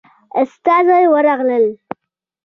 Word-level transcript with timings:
استازي 0.39 1.03
ورغلل. 1.13 1.65